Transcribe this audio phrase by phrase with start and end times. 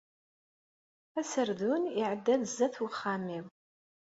[1.19, 3.45] Aserdun iɛedda-d sdat n wexam-iw.